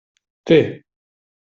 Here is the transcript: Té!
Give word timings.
Té! 0.51 0.59